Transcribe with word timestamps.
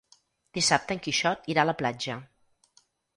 Dissabte 0.57 0.95
en 0.97 1.01
Quixot 1.07 1.45
irà 1.55 1.65
a 1.65 1.69
la 1.71 1.75
platja. 1.83 2.17